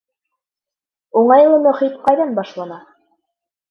—Уңайлы 1.21 1.61
мөхит 1.69 2.03
ҡайҙан 2.09 2.37
башлана? 2.43 2.85